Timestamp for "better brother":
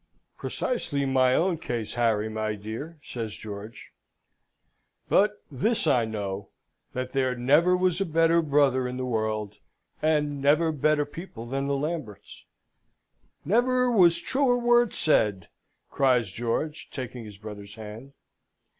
8.05-8.87